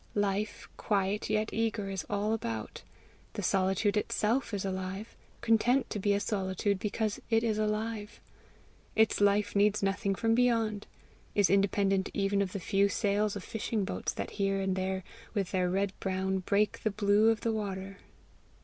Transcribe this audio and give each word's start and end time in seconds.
Life, 0.17 0.67
quiet 0.77 1.29
yet 1.29 1.53
eager, 1.53 1.91
is 1.91 2.07
all 2.09 2.33
about; 2.33 2.81
the 3.33 3.43
solitude 3.43 3.95
itself 3.95 4.51
is 4.51 4.65
alive, 4.65 5.15
content 5.41 5.91
to 5.91 5.99
be 5.99 6.15
a 6.15 6.19
solitude 6.19 6.79
because 6.79 7.21
it 7.29 7.43
is 7.43 7.59
alive. 7.59 8.19
Its 8.95 9.21
life 9.21 9.55
needs 9.55 9.83
nothing 9.83 10.15
from 10.15 10.33
beyond 10.33 10.87
is 11.35 11.51
independent 11.51 12.09
even 12.15 12.41
of 12.41 12.51
the 12.51 12.59
few 12.59 12.89
sails 12.89 13.35
of 13.35 13.43
fishing 13.43 13.85
boats 13.85 14.11
that 14.11 14.31
here 14.41 14.59
and 14.59 14.75
there 14.75 15.03
with 15.35 15.51
their 15.51 15.69
red 15.69 15.93
brown 15.99 16.39
break 16.39 16.81
the 16.81 16.89
blue 16.89 17.29
of 17.29 17.41
the 17.41 17.51
water. 17.53 17.99